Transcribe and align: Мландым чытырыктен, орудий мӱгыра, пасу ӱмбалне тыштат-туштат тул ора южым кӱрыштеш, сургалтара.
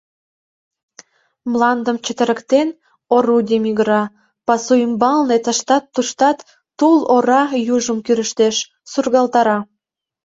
Мландым 1.51 1.97
чытырыктен, 2.05 2.67
орудий 3.15 3.61
мӱгыра, 3.65 4.03
пасу 4.47 4.73
ӱмбалне 4.85 5.37
тыштат-туштат 5.45 6.37
тул 6.77 6.99
ора 7.15 7.43
южым 7.75 7.99
кӱрыштеш, 8.05 8.55
сургалтара. 8.91 9.57